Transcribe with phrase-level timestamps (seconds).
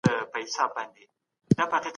[0.07, 1.07] سیال هیواد نوی سفیر
[1.59, 1.89] نه باسي.